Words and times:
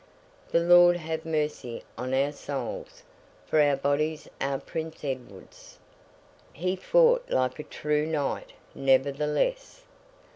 The 0.51 0.61
Lord 0.61 0.97
have 0.97 1.27
mercy 1.27 1.83
on 1.95 2.11
our 2.11 2.31
souls, 2.31 3.03
for 3.45 3.61
our 3.61 3.75
bodies 3.75 4.27
are 4.41 4.57
Prince 4.59 5.03
Edward's!' 5.03 5.77
He 6.53 6.75
fought 6.75 7.25
like 7.29 7.59
a 7.59 7.63
true 7.63 8.07
Knight, 8.07 8.53
nevertheless. 8.73 9.83